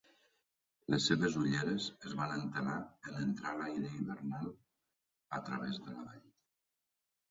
[0.93, 2.79] Les seves ulleres es van entelar
[3.13, 4.53] en entrar l'aire hivernal
[5.41, 6.31] a través de la vall.